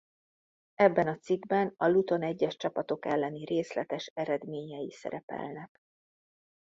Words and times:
Ebben 0.75 1.07
a 1.07 1.17
cikkben 1.19 1.73
a 1.77 1.87
Luton 1.87 2.21
egyes 2.23 2.55
csapatok 2.57 3.05
ellen 3.05 3.33
részletes 3.43 4.11
eredményei 4.13 4.91
szerepelnek. 4.91 5.79